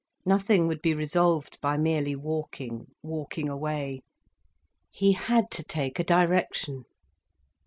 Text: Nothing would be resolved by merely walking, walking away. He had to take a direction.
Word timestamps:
Nothing 0.25 0.65
would 0.65 0.81
be 0.81 0.95
resolved 0.95 1.59
by 1.61 1.77
merely 1.77 2.15
walking, 2.15 2.87
walking 3.03 3.47
away. 3.47 4.01
He 4.89 5.11
had 5.11 5.51
to 5.51 5.63
take 5.63 5.99
a 5.99 6.03
direction. 6.03 6.85